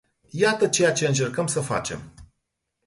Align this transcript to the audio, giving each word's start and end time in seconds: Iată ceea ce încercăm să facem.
Iată 0.29 0.67
ceea 0.67 0.91
ce 0.93 1.07
încercăm 1.07 1.47
să 1.47 1.59
facem. 1.61 2.13